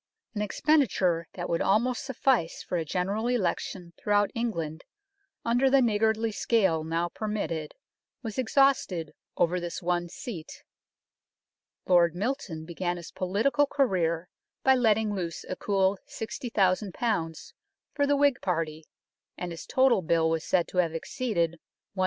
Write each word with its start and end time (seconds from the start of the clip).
An 0.33 0.41
expenditure 0.41 1.27
that 1.33 1.47
would 1.47 1.61
almost 1.61 2.03
suffice 2.03 2.63
for 2.63 2.75
a 2.75 2.83
General 2.83 3.27
Election 3.27 3.93
throughout 3.99 4.31
England 4.33 4.83
under 5.45 5.69
the 5.69 5.79
niggardly 5.79 6.31
scale 6.31 6.83
now 6.83 7.07
permitted 7.09 7.75
was 8.23 8.39
exhausted 8.39 9.11
over 9.37 9.59
this 9.59 9.79
one 9.79 10.09
seat. 10.09 10.63
Lord 11.85 12.15
Milton 12.15 12.65
began 12.65 12.97
his 12.97 13.11
political 13.11 13.67
career 13.67 14.27
by 14.63 14.73
letting 14.73 15.13
loose 15.13 15.45
a 15.47 15.55
cool 15.55 15.99
60,000 16.07 16.95
for 17.93 18.07
the 18.07 18.17
Whig 18.17 18.41
party, 18.41 18.85
and 19.37 19.51
his 19.51 19.67
total 19.67 20.01
bill 20.01 20.31
was 20.31 20.43
said 20.43 20.67
to 20.69 20.77
have 20.79 20.95
exceeded 20.95 21.59
100,000. 21.93 21.99